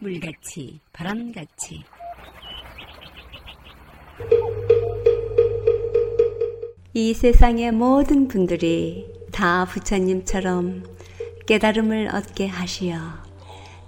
물같이 0.00 0.78
바람같이. 0.92 1.82
이 6.94 7.14
세상의 7.14 7.72
모든 7.72 8.28
분들이 8.28 9.06
다 9.32 9.64
부처님처럼 9.64 10.84
깨달음을 11.46 12.10
얻게 12.14 12.46
하시어 12.46 12.98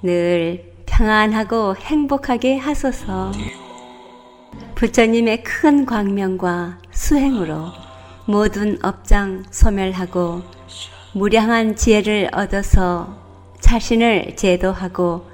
늘 0.03 0.73
평안하고 0.86 1.77
행복하게 1.77 2.57
하소서. 2.57 3.31
부처님의 4.75 5.45
큰 5.45 5.86
광명과 5.86 6.79
수행으로 6.90 7.67
모든 8.27 8.85
업장 8.85 9.45
소멸하고 9.50 10.43
무량한 11.13 11.77
지혜를 11.77 12.31
얻어서 12.32 13.17
자신을 13.61 14.36
제도하고 14.36 15.29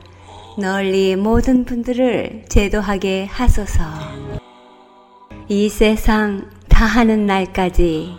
널리 0.59 1.17
모든 1.17 1.67
분들을 1.67 2.47
제도하게 2.49 3.27
하소서. 3.27 3.85
이 5.49 5.69
세상 5.69 6.51
다하는 6.69 7.27
날까지 7.27 8.15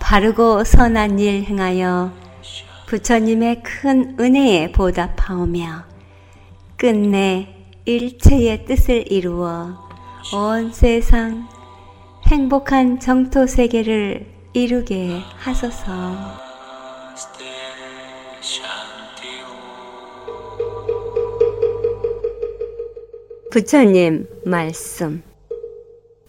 바르고 0.00 0.64
선한 0.64 1.18
일 1.18 1.44
행하여 1.44 2.10
부처님의 2.86 3.62
큰 3.62 4.16
은혜에 4.18 4.72
보답하오며 4.72 5.84
끝내 6.78 7.54
일체의 7.84 8.64
뜻을 8.64 9.12
이루어 9.12 9.76
온 10.32 10.72
세상 10.72 11.48
행복한 12.28 12.98
정토 12.98 13.46
세계를 13.46 14.26
이루게 14.54 15.20
하소서. 15.36 16.47
부처님 23.50 24.28
말씀 24.44 25.22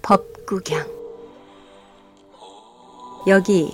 법구경 0.02 0.88
여기 3.28 3.73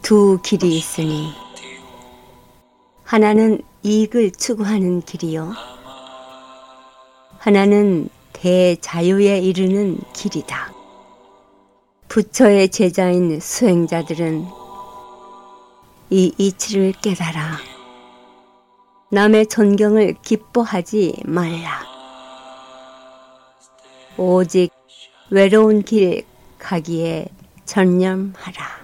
두 0.00 0.38
길이 0.44 0.76
있으니 0.76 1.32
하나는 3.02 3.62
이익을 3.82 4.30
추구하는 4.30 5.00
길이요 5.02 5.52
하나는 7.38 8.08
대자유에 8.32 9.40
이르는 9.40 9.98
길이다. 10.12 10.72
부처의 12.06 12.68
제자인 12.68 13.40
수행자들은 13.40 14.46
이 16.10 16.32
이치를 16.38 16.92
깨달아 17.02 17.58
남의 19.10 19.48
존경을 19.48 20.14
기뻐하지 20.22 21.22
말라. 21.24 21.91
오직 24.16 24.70
외로운 25.30 25.82
길 25.82 26.24
가기에 26.58 27.26
전념하라. 27.64 28.82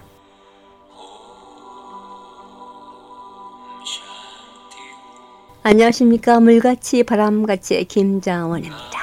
안녕하십니까. 5.63 6.41
물같이 6.41 7.03
바람같이 7.03 7.85
김자원입니다. 7.85 8.99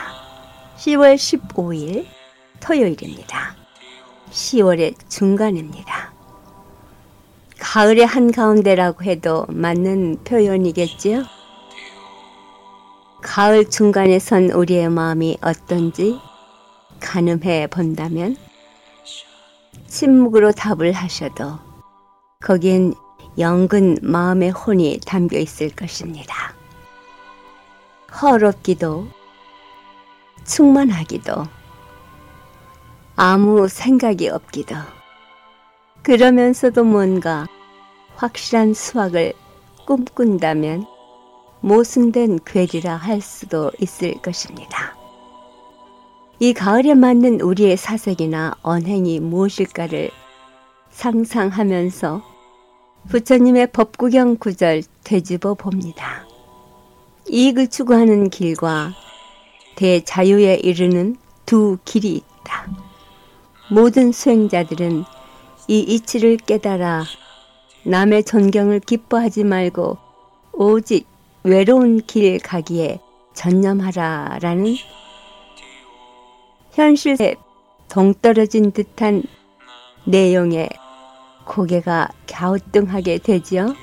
10월 0.77 1.15
15일 1.15 2.07
토요일입니다. 2.59 3.55
10월의 4.31 4.95
중간입니다. 5.07 6.13
가을의 7.59 8.05
한가운데라고 8.05 9.03
해도 9.03 9.45
맞는 9.49 10.23
표현이겠지요? 10.23 11.34
가을 13.25 13.67
중간에 13.67 14.19
선 14.19 14.51
우리의 14.51 14.87
마음이 14.87 15.39
어떤지 15.41 16.19
가늠해 16.99 17.67
본다면 17.67 18.37
침묵으로 19.87 20.51
답을 20.51 20.91
하셔도 20.91 21.57
거기엔 22.39 22.93
영근 23.39 23.97
마음의 24.03 24.51
혼이 24.51 24.99
담겨 25.07 25.39
있을 25.39 25.71
것입니다. 25.71 26.53
허롭기도 28.21 29.07
충만하기도 30.45 31.47
아무 33.15 33.67
생각이 33.67 34.29
없기도 34.29 34.75
그러면서도 36.03 36.83
뭔가 36.83 37.47
확실한 38.17 38.75
수확을 38.75 39.33
꿈꾼다면 39.87 40.94
모순된 41.65 42.41
괴리라 42.45 42.95
할 42.95 43.21
수도 43.21 43.71
있을 43.79 44.13
것입니다. 44.21 44.95
이 46.39 46.53
가을에 46.53 46.93
맞는 46.93 47.41
우리의 47.41 47.75
사색이나 47.75 48.53
언행이 48.61 49.19
무엇일까를 49.19 50.11
상상하면서 50.91 52.21
부처님의 53.09 53.71
법구경 53.71 54.37
구절 54.37 54.83
되짚어 55.03 55.55
봅니다. 55.55 56.27
이익을 57.27 57.67
추구하는 57.69 58.29
길과 58.29 58.91
대자유에 59.75 60.57
이르는 60.61 61.15
두 61.47 61.79
길이 61.83 62.17
있다. 62.17 62.67
모든 63.71 64.11
수행자들은 64.11 65.03
이 65.67 65.79
이치를 65.79 66.37
깨달아 66.37 67.05
남의 67.85 68.23
존경을 68.25 68.81
기뻐하지 68.81 69.45
말고 69.45 69.97
오직 70.53 71.14
외로운 71.45 72.01
길 72.07 72.39
가기에 72.39 72.99
전념하라라는 73.35 74.77
현실에 76.71 77.35
동떨어진 77.87 78.71
듯한 78.71 79.21
내용에 80.05 80.67
고개가 81.45 82.09
갸우뚱하게 82.27 83.19
되지요. 83.19 83.75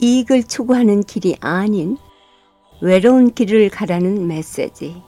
이익을 0.00 0.42
추구하는 0.42 1.04
길이 1.04 1.36
아닌 1.40 1.96
외로운 2.80 3.32
길을 3.32 3.70
가라는 3.70 4.26
메시지. 4.26 5.00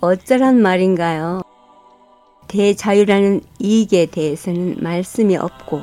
어쩌란 0.00 0.60
말인가요? 0.60 1.42
대자유라는 2.48 3.42
이익에 3.60 4.06
대해서는 4.06 4.78
말씀이 4.80 5.36
없고 5.36 5.80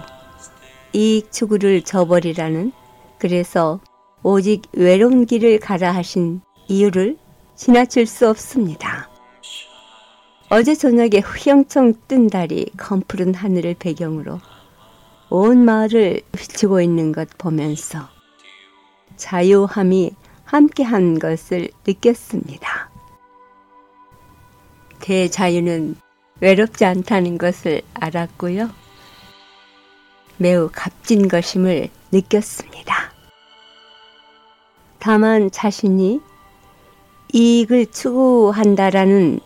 이익 0.91 1.31
추구를 1.31 1.83
저버리라는 1.83 2.73
그래서 3.17 3.79
오직 4.23 4.63
외로운 4.73 5.25
길을 5.25 5.59
가라 5.59 5.91
하신 5.91 6.41
이유를 6.67 7.17
지나칠 7.55 8.05
수 8.05 8.27
없습니다. 8.29 9.09
어제 10.49 10.73
저녁에 10.73 11.19
휘영청 11.19 11.93
뜬 12.07 12.27
달이 12.27 12.71
검푸른 12.77 13.33
하늘을 13.35 13.75
배경으로 13.77 14.39
온 15.29 15.63
마을을 15.63 16.21
비추고 16.31 16.81
있는 16.81 17.11
것 17.11 17.29
보면서 17.37 18.09
자유함이 19.15 20.11
함께한 20.43 21.19
것을 21.19 21.69
느꼈습니다. 21.85 22.89
대자유는 25.01 25.95
외롭지 26.41 26.85
않다는 26.85 27.37
것을 27.37 27.81
알았고요. 27.93 28.69
매우 30.37 30.69
값진 30.73 31.27
것임을 31.27 31.89
느꼈습니다. 32.11 32.98
다만 34.99 35.49
자신이 35.49 36.21
이익을 37.33 37.87
추구한다라는 37.87 39.39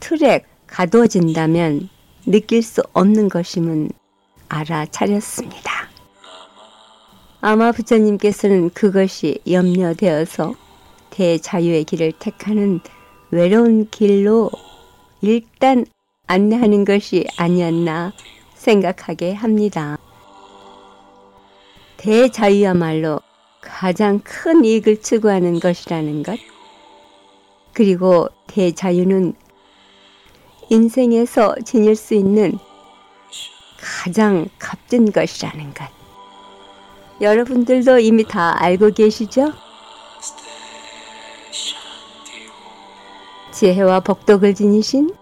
틀에 0.00 0.44
가둬진다면 0.66 1.88
느낄 2.26 2.62
수 2.62 2.82
없는 2.92 3.28
것임은 3.28 3.90
알아차렸습니다. 4.48 5.88
아마 7.40 7.72
부처님께서는 7.72 8.70
그것이 8.70 9.38
염려되어서 9.50 10.54
대자유의 11.10 11.84
길을 11.84 12.12
택하는 12.18 12.80
외로운 13.30 13.88
길로 13.90 14.50
일단 15.20 15.84
안내하는 16.26 16.84
것이 16.84 17.26
아니었나 17.36 18.12
생각하게 18.54 19.34
합니다. 19.34 19.98
대자유야말로 21.96 23.20
가장 23.62 24.20
큰 24.24 24.64
이익을 24.64 25.00
추구하는 25.00 25.60
것이라는 25.60 26.22
것. 26.24 26.38
그리고 27.72 28.28
대자유는 28.48 29.34
인생에서 30.68 31.54
지닐 31.64 31.96
수 31.96 32.14
있는 32.14 32.58
가장 33.80 34.48
값진 34.58 35.12
것이라는 35.12 35.72
것. 35.72 35.84
여러분들도 37.20 38.00
이미 38.00 38.24
다 38.24 38.60
알고 38.60 38.90
계시죠? 38.90 39.52
지혜와 43.52 44.00
복덕을 44.00 44.54
지니신 44.54 45.14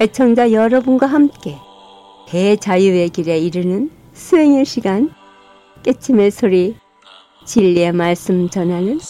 애청자 0.00 0.52
여러분과 0.52 1.06
함께 1.06 1.56
대자유의 2.28 3.08
길에 3.08 3.38
이르는 3.38 3.90
수행의 4.12 4.66
시간 4.66 5.14
깨침의 5.82 6.30
소리 6.30 6.76
진리의 7.50 7.90
말씀 7.90 8.48
전하는 8.48 9.00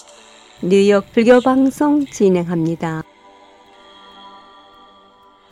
뉴욕 0.63 1.05
불교 1.13 1.43
방송 1.43 2.07
진행합니다. 2.07 3.03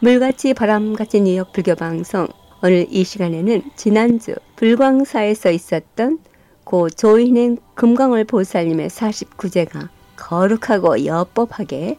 물같이 0.00 0.54
바람같이 0.54 1.20
뉴욕 1.20 1.52
불교 1.52 1.74
방송 1.74 2.28
오늘 2.62 2.86
이 2.88 3.04
시간에는 3.04 3.72
지난주 3.76 4.36
불광사에서 4.56 5.50
있었던 5.50 6.18
고 6.64 6.88
조인행 6.88 7.58
금강월 7.74 8.24
보살님의 8.24 8.88
49제가 8.88 9.90
거룩하고 10.16 11.04
여법하게 11.04 11.98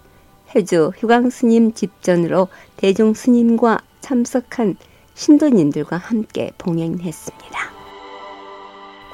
해주 0.55 0.93
휴강스님 0.97 1.73
집전으로 1.73 2.47
대종스님과 2.77 3.77
참석한 4.01 4.75
신도님들과 5.13 5.97
함께 5.97 6.49
봉행했습니다. 6.57 7.78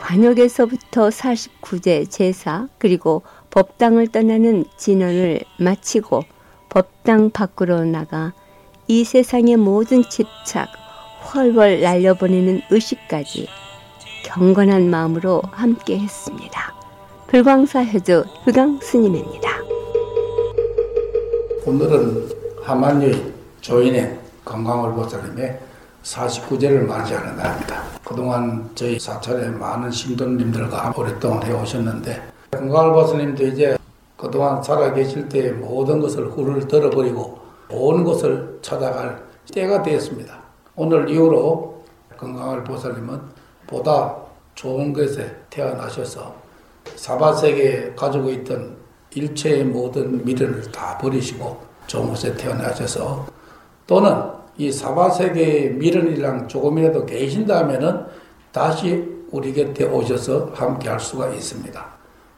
관역에서부터 0.05 1.09
49제 1.09 2.07
제사 2.11 2.67
그리고 2.77 3.23
법당을 3.49 4.09
떠나는 4.09 4.65
진언을 4.77 5.41
마치고 5.59 6.21
법당 6.69 7.31
밖으로 7.31 7.85
나가 7.85 8.33
이 8.87 9.03
세상의 9.03 9.57
모든 9.57 10.03
집착 10.03 10.67
훨훨 11.33 11.81
날려보내는 11.81 12.61
의식까지 12.69 13.47
경건한 14.25 14.91
마음으로 14.91 15.41
함께 15.51 15.97
했습니다. 15.97 16.75
불광사 17.25 17.79
해주 17.79 18.25
흑강 18.43 18.81
스님입니다. 18.83 19.49
오늘은 21.65 22.29
하만유인 22.61 23.33
조인의 23.61 24.19
건강을 24.45 24.93
보살님의 24.93 25.64
49제를 26.05 26.85
맞이하는 26.85 27.35
날입니다. 27.35 27.83
그동안 28.03 28.69
저희 28.75 28.99
사찰에 28.99 29.49
많은 29.49 29.89
신도님들과 29.89 30.93
오랫동안 30.95 31.43
해오셨는데 31.43 32.21
건강을 32.51 32.93
보살님도 32.93 33.47
이제 33.47 33.77
그동안 34.15 34.61
살아계실 34.61 35.27
때 35.27 35.51
모든 35.51 35.99
것을 35.99 36.29
후를 36.29 36.67
들어버리고 36.67 37.39
온 37.69 38.03
것을 38.03 38.59
찾아갈 38.61 39.23
때가 39.51 39.81
되었습니다. 39.81 40.37
오늘 40.75 41.09
이후로 41.09 41.83
건강을 42.17 42.63
보살님은 42.63 43.19
보다 43.67 44.15
좋은 44.53 44.93
것에 44.93 45.35
태어나셔서 45.49 46.33
사바세계에 46.95 47.95
가지고 47.95 48.29
있던 48.29 48.77
일체의 49.15 49.65
모든 49.65 50.23
미련을 50.23 50.71
다 50.71 50.97
버리시고 50.99 51.59
좋은 51.87 52.09
곳에 52.09 52.35
태어나셔서 52.35 53.25
또는 53.87 54.35
이 54.57 54.71
사바세계의 54.71 55.73
미련이랑 55.73 56.47
조금이라도 56.47 57.05
계신다면은 57.05 58.05
다시 58.51 59.03
우리 59.31 59.53
곁에 59.53 59.85
오셔서 59.85 60.51
함께 60.53 60.89
할 60.89 60.99
수가 60.99 61.29
있습니다. 61.29 61.85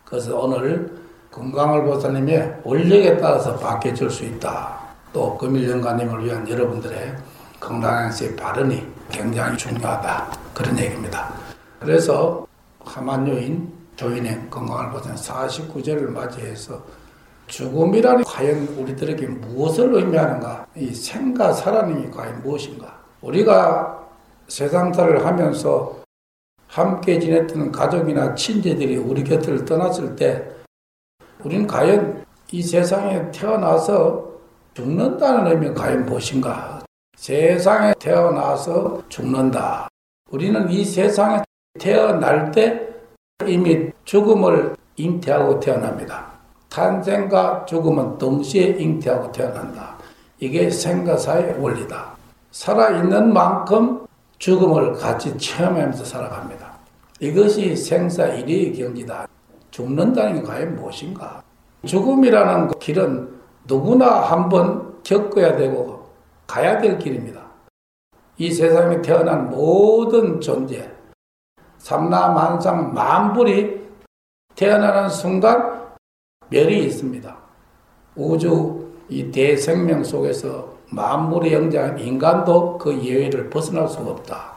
그래서 0.04 0.40
오늘 0.40 0.92
건강을 1.30 1.84
보살님의 1.84 2.62
원력에 2.64 3.18
따라서 3.18 3.56
바뀌어질 3.56 4.10
수 4.10 4.24
있다. 4.26 4.80
또 5.14 5.38
금일영가님을 5.38 6.26
위한 6.26 6.48
여러분들의 6.50 7.16
건강행세 7.60 8.36
발언이 8.36 8.84
굉장히 9.12 9.58
중요하다. 9.58 10.28
그런 10.54 10.80
얘기입니다. 10.80 11.34
그래서 11.80 12.48
하만요인 12.84 13.72
조인의 13.96 14.48
건강을 14.50 14.92
보살님 14.92 15.22
49제를 15.22 16.10
맞이해서 16.10 16.84
죽음이라는 17.48 18.24
과연 18.24 18.68
우리들에게 18.78 19.26
무엇을 19.28 19.94
의미하는가? 19.94 20.68
이 20.76 20.94
생과 20.94 21.54
살아남이 21.54 22.12
과연 22.12 22.42
무엇인가? 22.44 23.02
우리가 23.22 24.08
세상살을 24.48 25.26
하면서 25.26 25.98
함께 26.68 27.20
지냈던 27.20 27.72
가족이나 27.72 28.36
친지들이 28.36 28.98
우리 28.98 29.24
곁을 29.24 29.66
떠났을 29.66 30.16
때 30.16 30.46
우리는 31.44 31.66
과연 31.66 32.26
이 32.52 32.62
세상에 32.62 33.32
태어나서 33.32 34.26
죽는다는 34.74 35.52
의미가 35.52 35.74
과연 35.74 36.06
무엇인가? 36.06 36.82
세상에 37.16 37.94
태어나서 37.98 39.02
죽는다. 39.10 39.88
우리는 40.30 40.70
이 40.70 40.86
세상에 40.86 41.42
태어날 41.80 42.52
때 42.52 42.88
이미 43.46 43.92
죽음을 44.04 44.76
잉태하고 44.98 45.60
태어납니다. 45.60 46.37
탄생과 46.78 47.66
죽음은 47.66 48.20
동시에 48.20 48.76
잉태하고 48.78 49.32
태어난다. 49.32 49.98
이게 50.40 50.70
생가사의 50.70 51.60
원리다. 51.60 52.16
살아있는 52.52 53.34
만큼 53.34 54.06
죽음을 54.38 54.94
같이 54.94 55.36
체험하면서 55.40 56.06
살아갑니다. 56.06 56.78
이것이 57.20 57.76
생사 57.76 58.28
일의 58.28 58.74
경지다. 58.74 59.28
죽는다는 59.72 60.36
게 60.36 60.42
과연 60.44 60.76
무엇인가? 60.76 61.42
죽음이라는 61.84 62.68
길은 62.80 63.28
누구나 63.66 64.22
한번 64.22 65.02
겪어야 65.02 65.56
되고 65.56 66.08
가야 66.46 66.78
될 66.78 67.00
길입니다. 67.00 67.42
이 68.38 68.52
세상에 68.52 69.02
태어난 69.02 69.50
모든 69.50 70.40
존재, 70.40 70.88
삼라만상 71.80 72.94
만불이 72.94 73.88
태어나는 74.56 75.10
순간 75.10 75.77
멸이 76.50 76.86
있습니다. 76.86 77.38
우주 78.16 78.92
이 79.10 79.32
대생명 79.32 80.04
속에서 80.04 80.78
만물의 80.90 81.54
영장인 81.54 82.00
인간도 82.00 82.78
그 82.78 82.98
예외를 83.02 83.50
벗어날 83.50 83.88
수가 83.88 84.12
없다. 84.12 84.54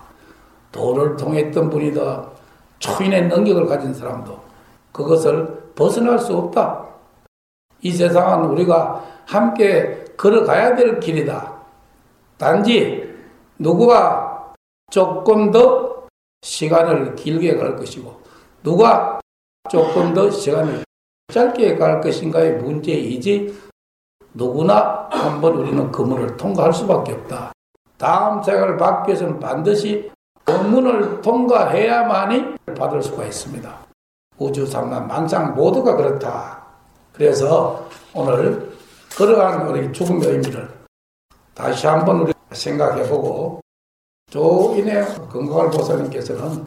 도를 0.73 1.17
통했던 1.17 1.69
분이다. 1.71 2.29
초인의 2.79 3.29
능력을 3.29 3.67
가진 3.67 3.93
사람도 3.93 4.41
그것을 4.93 5.73
벗어날 5.75 6.19
수 6.19 6.37
없다. 6.37 6.87
이 7.83 7.91
세상은 7.91 8.49
우리가 8.51 9.05
함께 9.27 10.05
걸어가야 10.17 10.77
될 10.77 11.01
길이다. 11.01 11.53
단지 12.37 13.09
누구가 13.59 14.53
조금 14.91 15.51
더 15.51 16.07
시간을 16.43 17.15
길게 17.17 17.57
갈 17.57 17.77
것이고 17.77 18.21
누가 18.63 19.21
조금 19.71 20.15
더 20.15 20.31
시간을 20.31 20.85
짧게 21.31 21.77
갈 21.77 22.01
것인가의 22.01 22.59
문제이지 22.59 23.71
누구나 24.35 25.09
한번 25.11 25.57
우리는 25.57 25.91
그 25.91 26.03
문을 26.03 26.37
통과할 26.37 26.73
수밖에 26.73 27.13
없다. 27.13 27.53
다음 27.97 28.43
생을 28.43 28.77
받기 28.77 29.11
위해서는 29.11 29.39
반드시 29.39 30.11
그 30.45 30.53
문을 30.53 31.21
통과해야만이 31.21 32.57
받을 32.77 33.03
수가 33.03 33.25
있습니다. 33.25 33.87
우주 34.39 34.67
삼만 34.67 35.07
만상 35.07 35.55
모두가 35.55 35.97
그렇다. 35.97 36.65
그래서 37.13 37.87
오늘 38.15 38.73
걸어가는 39.17 39.69
우리 39.69 39.93
죽음의 39.93 40.29
의미를 40.29 40.69
다시 41.55 41.87
한번 41.87 42.21
우리 42.21 42.33
생각해보고 42.53 43.61
조인의 44.31 45.05
건강을 45.29 45.71
보살님께서는 45.71 46.65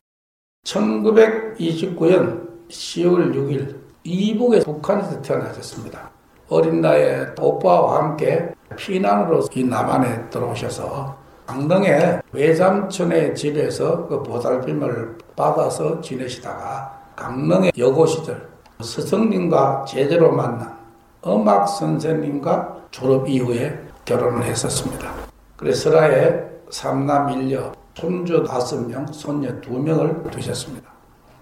1929년 0.65 2.47
10월 2.69 3.33
6일 3.33 3.82
이북의 4.03 4.61
북한에서 4.61 5.21
태어나셨습니다. 5.21 6.09
어린 6.49 6.81
나이에 6.81 7.27
오빠와 7.39 7.99
함께 7.99 8.53
피난으로 8.75 9.47
이 9.53 9.63
남한에 9.63 10.29
들어오셔서 10.29 11.15
강릉의 11.45 12.21
외삼촌의 12.31 13.35
집에서 13.35 14.07
그 14.07 14.21
보살핌을 14.23 15.17
받아서 15.35 15.99
지내시다가 16.01 17.01
강릉의 17.15 17.71
여고 17.77 18.05
시절 18.05 18.49
스승님과 18.81 19.85
제대로 19.87 20.31
만난 20.31 20.77
음악 21.25 21.67
선생님과 21.67 22.87
졸업 22.91 23.27
이후에 23.27 23.79
결혼을 24.05 24.43
했었습니다. 24.43 25.11
그래서 25.55 25.91
설아에 25.91 26.43
삼남 26.69 27.29
일녀, 27.29 27.71
손주 27.93 28.43
다섯 28.43 28.85
명, 28.87 29.05
손녀 29.07 29.49
두 29.61 29.79
명을 29.79 30.23
두셨습니다. 30.31 30.91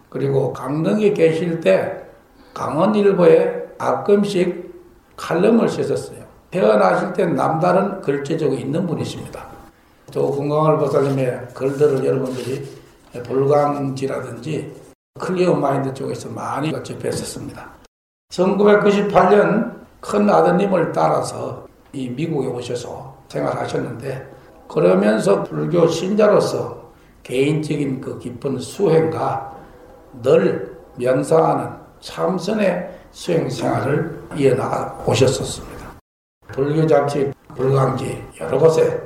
그리고 0.09 0.53
강릉에 0.53 1.13
계실 1.13 1.61
때 1.61 2.10
강원일보에 2.53 3.75
가끔씩 3.77 4.71
칼럼을 5.15 5.69
쓰셨어요. 5.69 6.19
태어나실 6.51 7.13
때 7.13 7.25
남다른 7.25 8.01
글재주가 8.01 8.57
있는 8.61 8.85
분이십니다. 8.85 9.45
또 10.11 10.31
건강을 10.31 10.77
보살님의 10.77 11.47
글들을 11.53 12.05
여러분들이 12.05 12.67
불광지라든지 13.25 14.73
클리어 15.19 15.53
마인드 15.53 15.93
쪽에서 15.93 16.29
많이 16.29 16.71
접했었습니다. 16.71 17.69
1998년 18.31 19.81
큰 19.99 20.29
아드님을 20.29 20.91
따라서 20.91 21.67
이 21.93 22.09
미국에 22.09 22.47
오셔서 22.47 23.15
생활하셨는데 23.27 24.29
그러면서 24.67 25.43
불교 25.43 25.87
신자로서 25.87 26.91
개인적인 27.23 28.01
그 28.01 28.17
깊은 28.19 28.59
수행과 28.59 29.55
늘 30.21 30.77
명상하는 30.95 31.80
참선의 32.01 32.89
수행 33.11 33.49
생활을 33.49 34.21
이어나가 34.35 35.03
오셨었습니다. 35.05 35.91
불교 36.51 36.85
잡지, 36.85 37.31
불광지 37.55 38.23
여러 38.39 38.57
곳에 38.57 39.01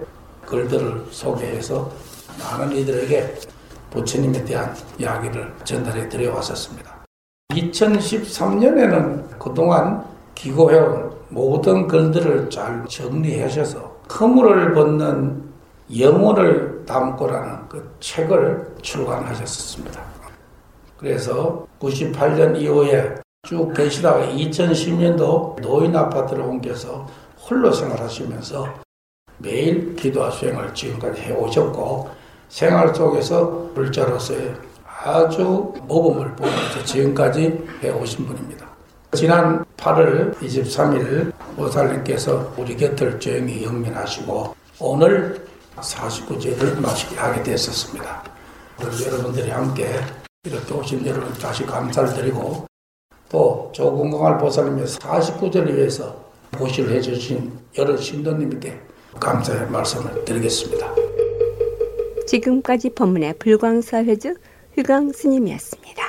글들을 0.46 1.06
소개해서 1.12 1.92
많은 2.40 2.76
이들에게 2.76 3.36
부처님에 3.92 4.44
대한 4.46 4.74
이야기를 4.98 5.54
전달해 5.64 6.08
드려 6.10 6.34
왔었습니다. 6.34 7.06
2013년에는 7.52 9.40
그동안 9.40 10.04
기고해온 10.34 11.12
모든 11.30 11.88
글들을 11.88 12.50
잘 12.50 12.84
정리하셔서 12.88 13.80
허물을 14.20 14.74
벗는 14.74 15.44
영혼을 15.98 16.84
담고라는 16.86 17.70
그 17.70 17.96
책을 18.00 18.76
출간하셨습니다. 18.82 20.15
그래서 21.06 21.68
98년 21.80 22.60
이후에 22.60 23.14
쭉 23.48 23.72
계시다가 23.76 24.26
2010년도 24.26 25.62
노인 25.62 25.96
아파트를 25.96 26.42
옮겨서 26.42 27.06
홀로 27.48 27.72
생활하시면서 27.72 28.68
매일 29.38 29.96
기도와 29.96 30.32
수행을 30.32 30.74
지금까지 30.74 31.22
해오셨고 31.22 32.10
생활 32.50 32.96
속에서 32.96 33.70
불자로서의 33.76 34.56
아주 35.04 35.72
모범을 35.84 36.36
보면서 36.36 36.84
지금까지 36.84 37.64
해오신 37.84 38.26
분입니다. 38.26 38.66
지난 39.14 39.64
8월 39.78 40.34
23일 40.40 41.32
보살님께서 41.56 42.52
우리 42.58 42.76
곁을 42.76 43.20
조용히 43.20 43.64
영면하시고 43.64 44.56
오늘 44.80 45.46
49제를 45.76 46.82
마치게 46.82 47.16
하게 47.16 47.44
됐었습니다. 47.44 48.24
여러분들이 49.06 49.52
함께 49.52 50.02
이렇게 50.46 50.74
오신 50.74 51.06
여러분 51.06 51.34
다시 51.34 51.66
감사를 51.66 52.14
드리고 52.14 52.66
또 53.30 53.70
조건강할 53.74 54.38
보살님의 54.38 54.86
49제를 54.86 55.76
위해서 55.76 56.24
보시를 56.52 56.96
해주신 56.96 57.52
여러 57.78 57.98
신도님께 57.98 58.80
감사의 59.20 59.70
말씀을 59.70 60.24
드리겠습니다. 60.24 60.94
지금까지 62.28 62.92
법문의 62.92 63.36
불광사 63.40 64.04
회주 64.04 64.36
휘광 64.76 65.12
스님이었습니다. 65.14 66.04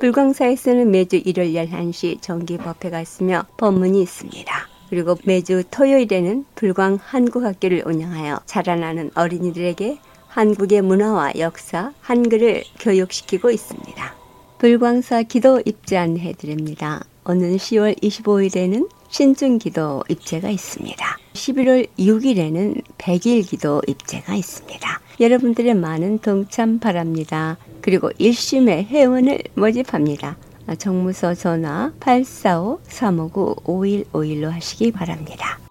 불광사에서는 0.00 0.90
매주 0.90 1.16
일요일 1.16 1.54
11시 1.54 2.20
정기 2.20 2.58
법회가 2.58 3.00
있으며 3.00 3.44
법문이 3.58 4.02
있습니다. 4.02 4.52
그리고 4.90 5.16
매주 5.24 5.62
토요일에는 5.70 6.44
불광 6.54 6.98
한국학교를 7.00 7.84
운영하여 7.86 8.40
자라나는 8.44 9.10
어린이들에게 9.14 9.98
한국의 10.32 10.80
문화와 10.80 11.34
역사, 11.38 11.92
한글을 12.00 12.64
교육시키고 12.80 13.50
있습니다. 13.50 14.14
불광사 14.56 15.24
기도 15.24 15.60
입제 15.62 15.98
안해 15.98 16.32
드립니다. 16.38 17.04
오는 17.26 17.54
10월 17.56 18.00
25일에는 18.00 18.88
신중 19.10 19.58
기도 19.58 20.02
입제가 20.08 20.48
있습니다. 20.48 21.18
11월 21.34 21.86
6일에는 21.98 22.82
100일 22.96 23.46
기도 23.46 23.82
입제가 23.86 24.34
있습니다. 24.34 25.00
여러분들의 25.20 25.74
많은 25.74 26.20
동참 26.20 26.78
바랍니다. 26.78 27.58
그리고 27.82 28.08
1심의 28.12 28.86
회원을 28.86 29.38
모집합니다. 29.54 30.38
정무서 30.78 31.34
전화 31.34 31.92
845-359-5151로 32.00 34.48
하시기 34.48 34.92
바랍니다. 34.92 35.61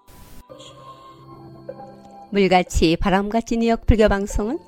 물같이 2.32 2.96
바람같이 2.96 3.58
뉴욕 3.58 3.84
불교 3.84 4.08
방송은 4.08 4.58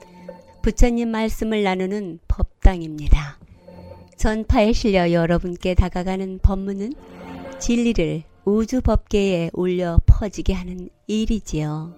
부처님 0.60 1.08
말씀을 1.08 1.62
나누는 1.62 2.18
법당입니다. 2.28 3.38
전파에 4.18 4.74
실려 4.74 5.10
여러분께 5.10 5.74
다가가는 5.74 6.40
법문은 6.42 6.92
진리를 7.58 8.24
우주 8.44 8.82
법계에 8.82 9.48
올려 9.54 9.98
퍼지게 10.04 10.52
하는 10.52 10.90
일이지요. 11.06 11.94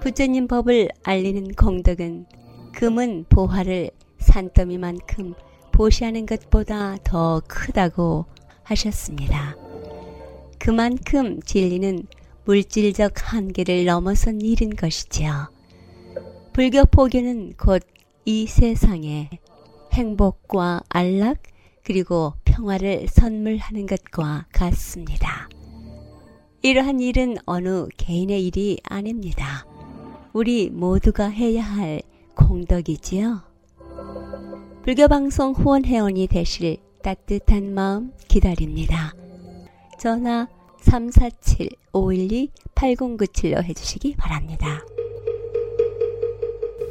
부처님 0.00 0.46
법을 0.46 0.90
알리는 1.02 1.54
공덕은 1.54 2.26
금은 2.72 3.24
보화를 3.30 3.90
산더미만큼 4.18 5.34
보시하는 5.72 6.24
것보다 6.24 6.98
더 7.02 7.42
크다고 7.48 8.26
하셨습니다. 8.62 9.56
그만큼 10.60 11.40
진리는 11.42 12.06
물질적 12.44 13.12
한계를 13.16 13.84
넘어선 13.84 14.40
일인 14.40 14.74
것이지요. 14.74 15.50
불교 16.52 16.84
포교는 16.84 17.54
곧 17.56 17.82
이 18.24 18.46
세상에 18.46 19.30
행복과 19.92 20.82
안락 20.88 21.38
그리고 21.82 22.34
평화를 22.44 23.08
선물하는 23.08 23.86
것과 23.86 24.46
같습니다. 24.52 25.48
이러한 26.62 27.00
일은 27.00 27.36
어느 27.46 27.88
개인의 27.96 28.46
일이 28.46 28.78
아닙니다. 28.84 29.66
우리 30.32 30.70
모두가 30.70 31.26
해야 31.26 31.64
할 31.64 32.02
공덕이지요. 32.36 33.42
불교방송 34.84 35.54
후원 35.54 35.84
회원이 35.84 36.28
되실 36.28 36.76
따뜻한 37.02 37.74
마음 37.74 38.12
기다립니다. 38.28 39.14
전화 39.98 40.46
347-512-8097로 40.82 43.64
해주시기 43.64 44.16
바랍니다. 44.16 44.84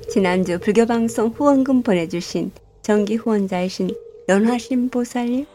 지난주 0.09 0.59
불교방송 0.59 1.29
후원금 1.29 1.83
보내주신 1.83 2.51
정기 2.81 3.15
후원자이신 3.15 3.95
연화신 4.27 4.89
보살님, 4.89 5.45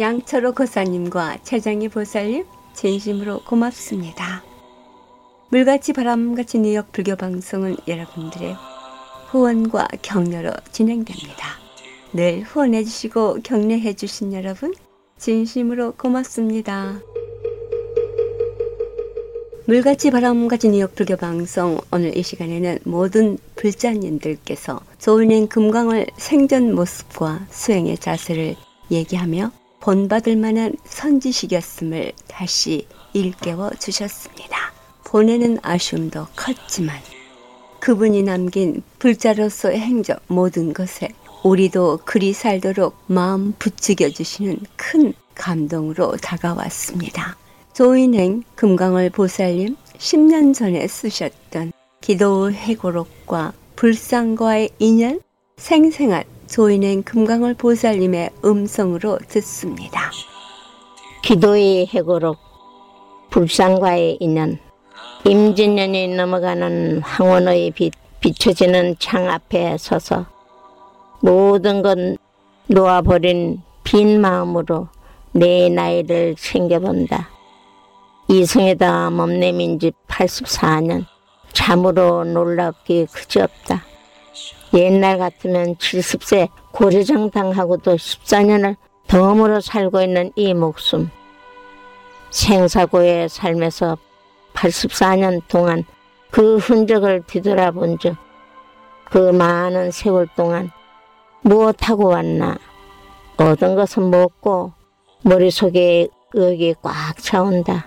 양철호 0.00 0.52
거사님과 0.52 1.42
최장희 1.42 1.88
보살님 1.88 2.46
진심으로 2.74 3.42
고맙습니다. 3.44 4.42
물같이 5.50 5.92
바람같이 5.92 6.60
뉴욕 6.60 6.90
불교 6.92 7.16
방송은 7.16 7.76
여러분들의 7.86 8.56
후원과 9.28 9.88
격려로 10.00 10.52
진행됩니다. 10.70 11.58
늘 12.14 12.40
후원해 12.42 12.84
주시고 12.84 13.40
격려해 13.42 13.92
주신 13.94 14.32
여러분 14.32 14.72
진심으로 15.18 15.92
고맙습니다. 15.92 17.02
물같이 19.64 20.10
바람같이 20.10 20.70
뉴욕 20.70 20.92
불교 20.96 21.16
방송 21.16 21.78
오늘 21.92 22.16
이 22.16 22.24
시간에는 22.24 22.80
모든 22.82 23.38
불자님들께서 23.54 24.80
조은행 24.98 25.46
금강을 25.46 26.06
생전 26.16 26.74
모습과 26.74 27.46
수행의 27.48 27.98
자세를 27.98 28.56
얘기하며 28.90 29.52
본받을 29.78 30.36
만한 30.36 30.74
선지식이었음을 30.84 32.10
다시 32.26 32.88
일깨워 33.12 33.70
주셨습니다. 33.78 34.72
보내는 35.04 35.58
아쉬움도 35.62 36.26
컸지만 36.34 36.96
그분이 37.78 38.24
남긴 38.24 38.82
불자로서의 38.98 39.78
행적 39.78 40.22
모든 40.26 40.72
것에 40.72 41.10
우리도 41.44 42.00
그리 42.04 42.32
살도록 42.32 42.96
마음 43.06 43.52
부추겨 43.60 44.10
주시는 44.10 44.58
큰 44.74 45.12
감동으로 45.36 46.16
다가왔습니다. 46.16 47.36
조인행 47.72 48.42
금강을 48.54 49.08
보살님 49.08 49.76
10년 49.96 50.54
전에 50.54 50.86
쓰셨던 50.86 51.72
기도 52.02 52.52
해고록과 52.52 53.54
불상과의 53.76 54.68
인연 54.78 55.20
생생한 55.56 56.24
조인행 56.48 57.02
금강을 57.02 57.54
보살님의 57.54 58.28
음성으로 58.44 59.18
듣습니다. 59.26 60.10
기도의 61.22 61.86
해고록 61.86 62.36
불상과의 63.30 64.18
인연 64.20 64.58
임진년이 65.24 66.08
넘어가는 66.08 67.00
황혼의 67.00 67.70
빛 67.70 67.94
비춰지는 68.20 68.96
창 68.98 69.30
앞에 69.30 69.78
서서 69.78 70.26
모든 71.20 71.80
건 71.80 72.18
놓아버린 72.66 73.62
빈 73.82 74.20
마음으로 74.20 74.88
내 75.32 75.70
나이를 75.70 76.36
챙겨본다. 76.36 77.31
이승에다 78.28 79.10
몸내민 79.10 79.78
지 79.78 79.92
84년 80.08 81.06
참으로 81.52 82.24
놀랍기 82.24 83.06
그지없다. 83.12 83.84
옛날 84.74 85.18
같으면 85.18 85.76
70세 85.76 86.48
고려정당하고도 86.72 87.96
14년을 87.96 88.76
덤으로 89.06 89.60
살고 89.60 90.00
있는 90.00 90.32
이 90.34 90.54
목숨. 90.54 91.10
생사고의 92.30 93.28
삶에서 93.28 93.98
84년 94.54 95.42
동안 95.48 95.84
그 96.30 96.56
흔적을 96.56 97.24
뒤돌아본 97.26 97.98
즉, 97.98 98.16
그 99.04 99.18
많은 99.18 99.90
세월 99.90 100.26
동안 100.34 100.70
무엇하고 101.42 102.06
왔나? 102.06 102.56
얻은 103.36 103.74
것은 103.74 104.10
먹고 104.10 104.72
머릿속에 105.22 106.08
의욕이 106.34 106.76
꽉 106.82 107.16
차온다. 107.18 107.86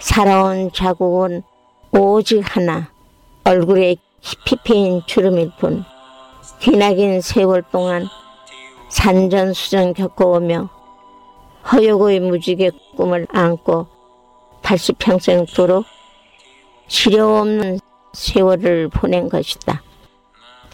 살아온 0.00 0.70
자국은 0.72 1.42
오직 1.92 2.40
하나. 2.44 2.90
얼굴에 3.44 3.96
깊이 4.20 4.56
패인 4.64 5.02
주름일 5.06 5.52
뿐. 5.58 5.84
기나긴 6.60 7.20
세월 7.20 7.62
동안 7.72 8.06
산전수전 8.88 9.94
겪어오며 9.94 10.68
허욕의 11.72 12.20
무지개 12.20 12.70
꿈을 12.96 13.26
안고 13.30 13.86
80평생 14.62 15.54
도록 15.54 15.84
시려 16.86 17.40
없는 17.40 17.80
세월을 18.12 18.88
보낸 18.88 19.28
것이다. 19.28 19.82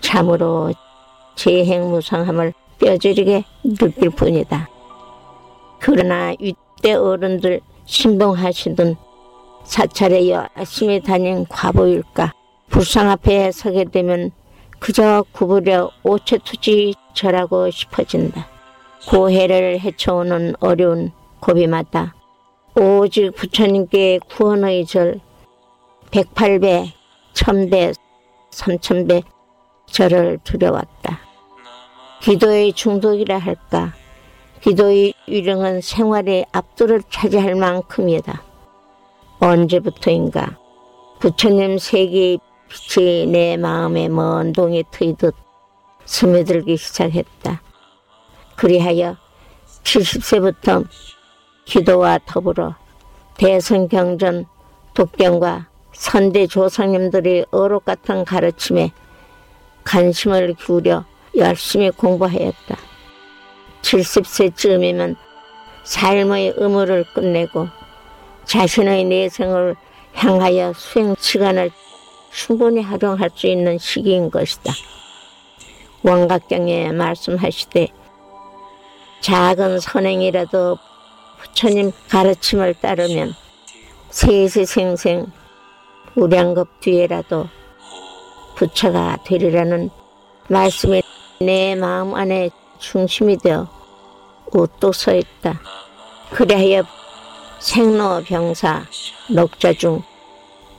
참으로 0.00 0.72
재행무상함을 1.36 2.52
뼈저리게 2.78 3.44
느낄 3.78 4.10
뿐이다. 4.10 4.68
그러나 5.78 6.32
이때 6.78 6.94
어른들 6.94 7.60
신봉하시던 7.86 8.96
사찰에 9.64 10.30
열심히 10.30 11.00
다닌 11.00 11.44
과보일까 11.48 12.32
불상 12.68 13.10
앞에 13.10 13.50
서게 13.50 13.84
되면 13.84 14.30
그저 14.78 15.24
구부려 15.32 15.90
오체투지 16.04 16.94
절하고 17.14 17.70
싶어진다. 17.70 18.46
고해를 19.08 19.80
헤쳐오는 19.80 20.54
어려운 20.60 21.10
고비마다 21.40 22.14
오직 22.76 23.34
부처님께 23.34 24.20
구원의 24.30 24.86
절 24.86 25.20
108배, 26.12 26.92
1000배, 27.34 27.94
3000배 28.52 29.24
절을 29.86 30.38
두려웠다. 30.44 31.18
기도의 32.20 32.72
중독이라 32.72 33.38
할까 33.38 33.94
기도의 34.60 35.14
유령은 35.28 35.80
생활의 35.80 36.46
압도를 36.52 37.02
차지할 37.08 37.54
만큼이다. 37.54 38.42
언제부터인가 39.38 40.58
부처님 41.20 41.78
세계의 41.78 42.38
빛이 42.68 43.26
내 43.26 43.56
마음에 43.56 44.08
먼 44.08 44.52
동에 44.52 44.82
트이듯 44.90 45.34
스며들기 46.04 46.76
시작했다. 46.76 47.62
그리하여 48.56 49.16
70세부터 49.84 50.86
기도와 51.64 52.18
더불어 52.26 52.74
대성경전 53.36 54.46
독경과 54.94 55.68
선대 55.92 56.46
조상님들의 56.46 57.46
어록 57.50 57.84
같은 57.84 58.24
가르침에 58.24 58.92
관심을 59.84 60.54
기울여 60.54 61.04
열심히 61.36 61.90
공부하였다. 61.90 62.87
70세쯤이면 63.82 65.16
삶의 65.84 66.54
의무를 66.56 67.04
끝내고 67.14 67.68
자신의 68.44 69.04
내생을 69.04 69.76
향하여 70.14 70.72
수행 70.74 71.14
시간을 71.18 71.70
충분히 72.30 72.82
활용할 72.82 73.30
수 73.34 73.46
있는 73.46 73.78
시기인 73.78 74.30
것이다. 74.30 74.72
원각경에 76.02 76.92
말씀하시되 76.92 77.88
작은 79.20 79.80
선행이라도 79.80 80.78
부처님 81.38 81.92
가르침을 82.08 82.74
따르면 82.74 83.34
세세생생 84.10 85.26
우량급 86.14 86.80
뒤에라도 86.80 87.48
부처가 88.56 89.18
되리라는 89.24 89.90
말씀이 90.48 91.02
내 91.40 91.74
마음 91.74 92.14
안에 92.14 92.50
중심이 92.78 93.36
되어 93.36 93.68
옷도 94.52 94.92
서 94.92 95.14
있다. 95.14 95.60
그리하여 96.30 96.84
생로 97.58 98.22
병사 98.22 98.84
녹자 99.30 99.72
중 99.72 100.02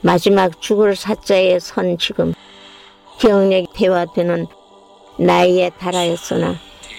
마지막 0.00 0.60
죽을 0.60 0.96
사자에 0.96 1.58
선 1.58 1.98
지금 1.98 2.32
기억력이 3.18 3.68
대화되는 3.74 4.46
나이에 5.18 5.70
달하였으나 5.78 6.54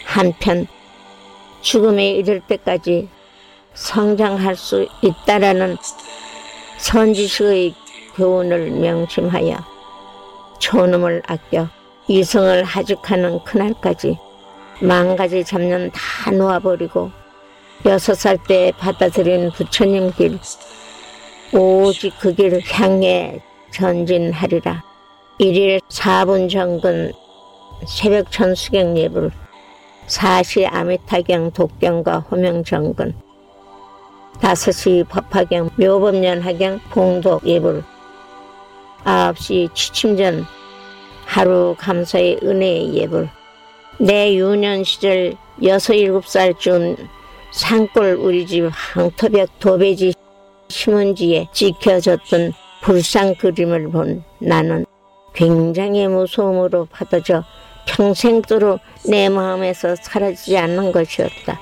한편 0.05 0.67
죽음에 1.61 2.11
이를 2.11 2.41
때까지 2.41 3.09
성장할 3.73 4.55
수 4.55 4.87
있다라는 5.01 5.77
선지식의 6.77 7.73
교훈을 8.15 8.71
명심하여 8.71 9.57
초놈을 10.59 11.23
아껴 11.25 11.67
이성을 12.07 12.63
하직하는 12.63 13.43
그날까지 13.43 14.17
만 14.81 15.15
가지 15.15 15.43
잡념 15.43 15.91
다 15.91 16.31
놓아버리고 16.31 17.11
여섯 17.85 18.15
살 18.15 18.37
때 18.37 18.71
받아들인 18.77 19.51
부처님 19.51 20.11
길 20.13 20.39
오직 21.53 22.13
그 22.19 22.33
길을 22.33 22.61
향해 22.71 23.41
전진하리라. 23.71 24.83
일일 25.37 25.79
4분 25.89 26.49
정근 26.49 27.11
새벽 27.87 28.31
천수경 28.31 28.97
예불 28.97 29.31
사시 30.07 30.65
아미타경 30.65 31.51
독경과 31.51 32.19
호명 32.19 32.63
정근 32.63 33.13
다섯 34.39 34.71
시 34.71 35.03
법화경 35.09 35.71
묘법년 35.77 36.41
하경 36.41 36.79
공독 36.91 37.45
예불 37.47 37.83
아홉 39.03 39.37
시 39.37 39.67
취침전 39.73 40.45
하루 41.25 41.75
감사의 41.77 42.39
은혜의 42.43 42.93
예불 42.95 43.29
내 44.01 44.33
유년 44.35 44.83
시절 44.83 45.35
여섯 45.63 45.93
일곱 45.93 46.25
살쯤 46.25 46.95
산골 47.51 48.15
우리 48.15 48.47
집 48.47 48.67
황토벽 48.73 49.59
도배지 49.59 50.15
신문지에 50.69 51.49
찍혀졌던 51.53 52.53
불상 52.81 53.35
그림을 53.35 53.91
본 53.91 54.23
나는 54.39 54.87
굉장히 55.35 56.07
무서움으로 56.07 56.85
받아져 56.85 57.43
평생도록 57.85 58.79
내 59.07 59.29
마음에서 59.29 59.95
사라지지 59.95 60.57
않는 60.57 60.91
것이었다. 60.91 61.59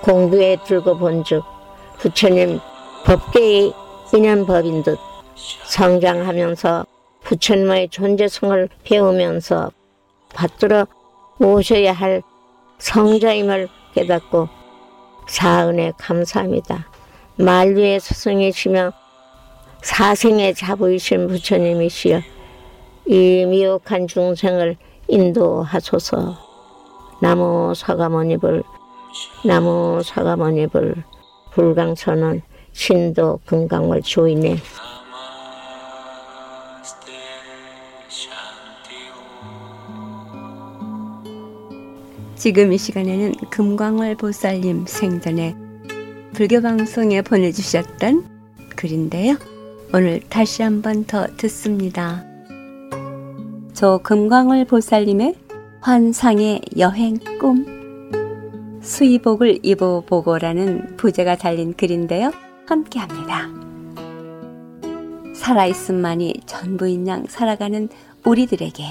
공부에 0.00 0.56
들고 0.64 0.96
본즉 0.96 1.42
부처님 1.98 2.60
법계의 3.04 3.74
인연법인 4.14 4.84
듯 4.84 4.98
성장하면서 5.66 6.86
부처님의 7.24 7.90
존재성을 7.90 8.70
배우면서 8.84 9.70
받들어 10.32 10.86
모셔야 11.42 11.92
할 11.92 12.22
성자임을 12.78 13.68
깨닫고 13.94 14.48
사은에 15.26 15.92
감사합니다. 15.98 16.86
만류의 17.36 17.98
스승이시며 17.98 18.92
사생의 19.82 20.54
자부이신 20.54 21.26
부처님이시여 21.26 22.20
이 23.06 23.44
미혹한 23.48 24.06
중생을 24.06 24.76
인도하소서 25.08 26.36
나무 27.20 27.72
사과머니불 27.74 28.62
나무 29.44 30.00
사과머니불 30.04 31.02
불강천원 31.50 32.42
신도 32.70 33.40
금강월 33.46 34.02
조이네 34.02 34.58
지금 42.42 42.72
이 42.72 42.76
시간에는 42.76 43.34
금광월 43.50 44.16
보살님 44.16 44.86
생전에 44.88 45.54
불교 46.32 46.60
방송에 46.60 47.22
보내주셨던 47.22 48.26
글인데요. 48.74 49.36
오늘 49.94 50.18
다시 50.28 50.64
한번 50.64 51.04
더 51.04 51.28
듣습니다. 51.36 52.24
저 53.72 54.00
금광월 54.02 54.64
보살님의 54.64 55.36
환상의 55.82 56.62
여행 56.78 57.16
꿈 57.40 58.80
수의복을 58.82 59.60
입어보고라는 59.62 60.96
부제가 60.96 61.36
달린 61.36 61.74
글인데요. 61.74 62.32
함께 62.66 62.98
합니다. 62.98 63.48
살아있음만이 65.36 66.40
전부인 66.46 67.06
양 67.06 67.24
살아가는 67.28 67.88
우리들에게 68.24 68.82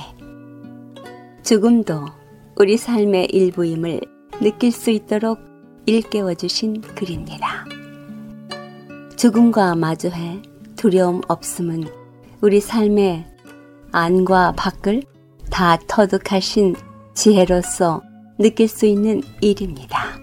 죽음도 1.44 2.21
우리 2.62 2.78
삶의 2.78 3.26
일부임을 3.32 4.02
느낄 4.40 4.72
수 4.72 4.92
있도록 4.92 5.40
일깨워 5.88 6.36
주신 6.36 6.80
글입니다. 6.80 7.66
죽음과 9.18 9.74
마주해 9.74 10.44
두려움 10.76 11.22
없음은 11.28 11.86
우리 12.40 12.62
삶의 12.62 13.26
안과 13.92 14.52
밖을 14.52 15.02
다 15.50 15.80
터득하신 15.88 16.76
지혜로서 17.16 18.04
느낄 18.38 18.68
수 18.68 18.86
있는 18.86 19.24
일입니다. 19.42 20.20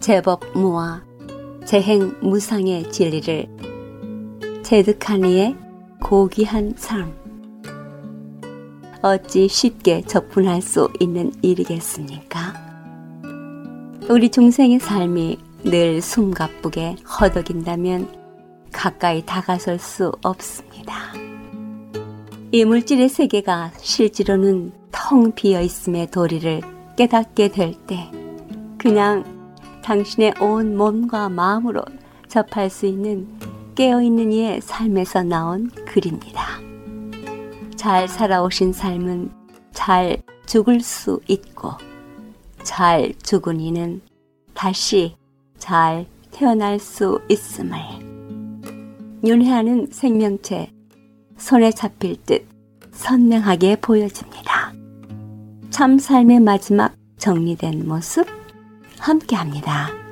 제법 0.00 0.40
무와 0.54 1.04
재행 1.66 2.16
무상의 2.22 2.90
진리를 2.90 3.46
체득하니의 4.62 5.54
고귀한 6.02 6.72
삶. 6.78 7.25
어찌 9.06 9.46
쉽게 9.46 10.02
접근할 10.02 10.60
수 10.60 10.90
있는 10.98 11.32
일이겠습니까? 11.40 12.54
우리 14.08 14.28
중생의 14.30 14.80
삶이 14.80 15.38
늘 15.62 16.02
숨가쁘게 16.02 16.96
허덕인다면 17.04 18.08
가까이 18.72 19.24
다가설 19.24 19.78
수 19.78 20.12
없습니다. 20.22 21.12
이 22.50 22.64
물질의 22.64 23.08
세계가 23.08 23.72
실제로는 23.78 24.72
텅 24.90 25.32
비어 25.32 25.60
있음의 25.60 26.10
도리를 26.10 26.62
깨닫게 26.96 27.48
될 27.48 27.74
때, 27.86 28.10
그냥 28.76 29.24
당신의 29.84 30.34
온 30.40 30.76
몸과 30.76 31.28
마음으로 31.28 31.82
접할 32.26 32.70
수 32.70 32.86
있는 32.86 33.28
깨어있는 33.76 34.32
이의 34.32 34.60
삶에서 34.62 35.22
나온 35.22 35.70
글입니다. 35.86 36.66
잘 37.76 38.08
살아오신 38.08 38.72
삶은 38.72 39.30
잘 39.72 40.22
죽을 40.46 40.80
수 40.80 41.20
있고 41.28 41.72
잘 42.62 43.12
죽은 43.22 43.60
이는 43.60 44.00
다시 44.54 45.14
잘 45.58 46.06
태어날 46.30 46.78
수 46.78 47.20
있음을 47.28 47.78
윤회하는 49.24 49.88
생명체 49.92 50.72
손에 51.36 51.70
잡힐 51.70 52.16
듯 52.24 52.46
선명하게 52.92 53.76
보여집니다. 53.76 54.72
참 55.70 55.98
삶의 55.98 56.40
마지막 56.40 56.94
정리된 57.18 57.86
모습 57.86 58.26
함께합니다. 58.98 60.05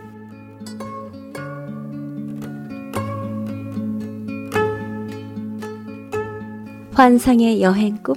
환상의 6.94 7.60
여행국 7.60 8.16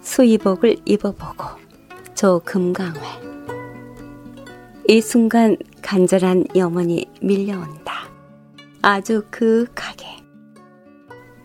수의복을 0.00 0.76
입어보고 0.86 1.44
조금강회 2.14 3.00
이 4.88 5.02
순간 5.02 5.58
간절한 5.82 6.46
염원이 6.56 7.10
밀려온다. 7.20 8.08
아주 8.80 9.22
그윽하게 9.30 10.06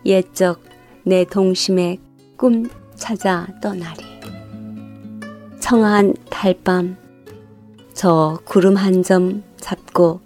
옛적 0.06 0.62
내 1.04 1.24
동심의 1.26 1.98
꿈 2.38 2.70
찾아 2.94 3.46
떠나리 3.60 4.02
청아한 5.60 6.14
달밤 6.30 6.96
저 7.92 8.38
구름 8.44 8.76
한 8.76 9.02
점 9.02 9.42
잡고 9.58 10.20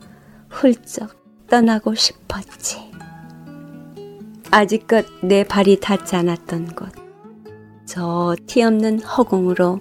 훌쩍 0.49 1.11
떠나고 1.49 1.95
싶었지. 1.97 2.96
아직껏 4.51 5.05
내 5.23 5.45
발이 5.45 5.81
닿지 5.81 6.17
않았던 6.17 6.75
곳, 6.75 6.89
저 7.85 8.35
티 8.47 8.63
없는 8.63 9.01
허공으로 9.03 9.81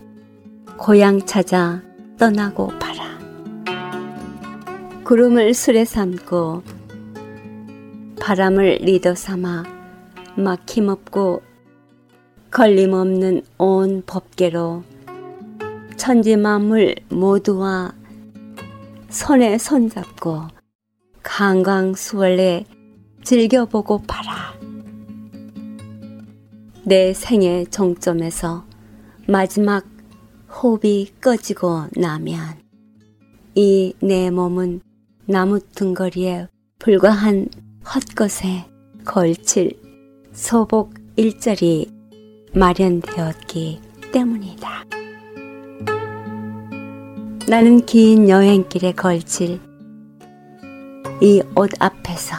고향 0.78 1.26
찾아 1.26 1.82
떠나고 2.18 2.68
봐라. 2.80 3.06
구름을 5.04 5.54
술에 5.54 5.86
삼고 5.86 6.64
바람을 8.20 8.80
리더 8.82 9.14
삼아 9.16 9.64
막힘없고 10.36 11.42
걸림없는 12.52 13.44
온 13.58 14.04
법계로 14.06 14.84
천지 15.96 16.36
만물 16.36 16.96
모두와 17.10 17.94
손에 19.10 19.58
손잡고 19.58 20.44
강강수월래 21.22 22.66
즐겨보고 23.26 24.04
봐라. 24.04 24.54
내 26.84 27.12
생의 27.14 27.66
종점에서 27.68 28.66
마지막 29.28 29.84
호흡이 30.50 31.08
꺼지고 31.20 31.88
나면 31.98 32.40
이 33.56 33.94
내 34.00 34.30
몸은 34.30 34.82
나무 35.26 35.60
등거리에 35.60 36.48
불과한 36.78 37.50
헛것에 37.84 38.66
걸칠 39.04 39.72
소복 40.32 40.94
일절이 41.16 41.90
마련되었기 42.54 43.82
때문이다. 44.14 44.86
나는 47.50 47.86
긴 47.86 48.30
여행길에 48.30 48.92
걸칠 48.92 49.60
이 51.22 51.42
옷 51.56 51.72
앞에서 51.80 52.36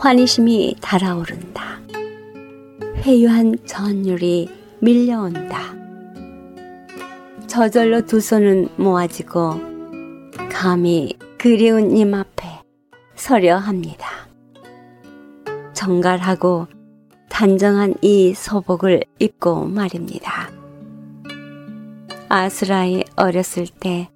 환희심이 0.00 0.76
달아오른다. 0.80 1.78
회유한 3.02 3.54
전율이 3.66 4.48
밀려온다. 4.80 5.74
저절로 7.46 8.06
두 8.06 8.18
손은 8.18 8.70
모아지고 8.78 9.60
감히 10.50 11.18
그리운 11.36 11.88
님 11.88 12.14
앞에 12.14 12.62
서려 13.14 13.58
합니다. 13.58 14.08
정갈하고 15.74 16.66
단정한 17.28 17.92
이 18.00 18.32
소복을 18.32 19.04
입고 19.18 19.66
말입니다. 19.66 20.50
아스라이 22.30 23.04
어렸을 23.16 23.66
때 23.66 24.08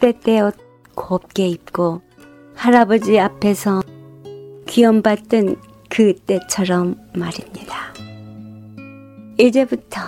때때옷 0.00 0.56
곱게 0.96 1.46
입고 1.46 2.02
할아버지 2.56 3.20
앞에서 3.20 3.80
귀염받던 4.74 5.54
그 5.88 6.14
때처럼 6.26 6.96
말입니다. 7.14 7.94
이제부터 9.38 10.00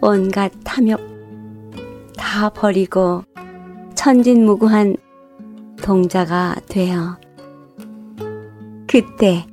온갖 0.00 0.50
탐욕 0.64 0.98
다 2.16 2.50
버리고 2.50 3.22
천진무구한 3.94 4.96
동자가 5.80 6.56
되어 6.66 7.16
그때 8.88 9.46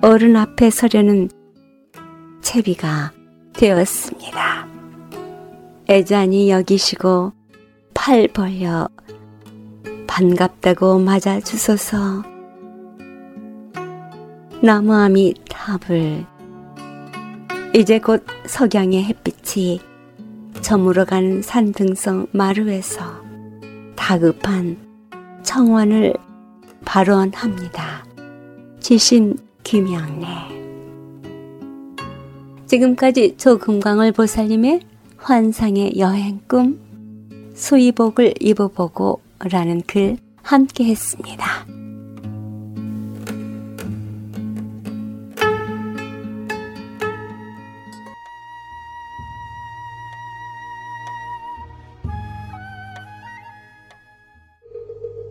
어른 0.00 0.36
앞에 0.36 0.70
서려는 0.70 1.28
채비가 2.40 3.10
되었습니다. 3.52 4.68
애잔히 5.88 6.50
여기시고 6.52 7.32
팔 7.94 8.28
벌려 8.28 8.88
반갑다고 10.10 10.98
맞아주소서 10.98 12.24
나무아미 14.60 15.34
탑을 15.48 16.26
이제 17.76 18.00
곧 18.00 18.26
석양의 18.44 19.04
햇빛이 19.04 19.80
저물어가는 20.60 21.42
산등성 21.42 22.26
마루에서 22.32 23.22
다급한 23.94 24.76
청원을 25.44 26.14
발언합니다. 26.84 28.04
지신 28.80 29.38
김영래 29.62 30.26
지금까지 32.66 33.36
조금광을 33.36 34.10
보살님의 34.10 34.80
환상의 35.18 35.98
여행 35.98 36.40
꿈 36.48 36.80
수의복을 37.54 38.34
입어보고 38.40 39.29
라는 39.48 39.80
글 39.86 40.18
함께 40.42 40.84
했습니다. 40.84 41.66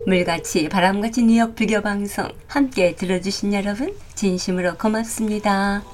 물같이 0.06 0.68
바람같이 0.68 1.22
뉴욕 1.22 1.54
불교 1.54 1.80
방송 1.82 2.28
함께 2.48 2.96
들어주신 2.96 3.54
여러분 3.54 3.94
진심으로 4.16 4.76
고맙습니다. 4.76 5.84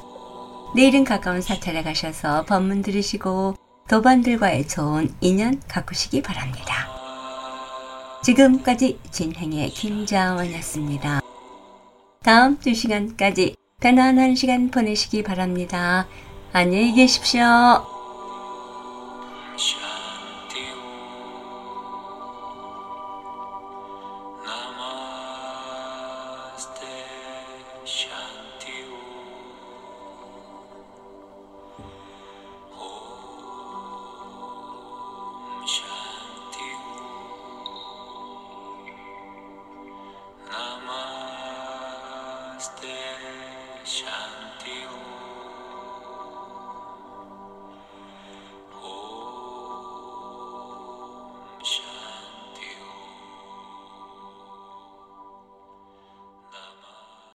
내일은 0.74 1.04
가까운 1.04 1.42
사찰에 1.42 1.82
가셔서 1.82 2.46
법문 2.46 2.80
들으시고 2.80 3.56
도반들과의 3.88 4.68
좋은 4.68 5.12
인연 5.20 5.60
가꾸시기 5.68 6.22
바랍니다. 6.22 6.75
지금까지 8.26 8.98
진행의 9.12 9.70
김자원이었습니다. 9.70 11.20
다음 12.24 12.58
두 12.58 12.74
시간까지 12.74 13.54
편안한 13.80 14.34
시간 14.34 14.68
보내시기 14.68 15.22
바랍니다. 15.22 16.08
안녕히 16.52 16.92
계십시오. 16.92 17.44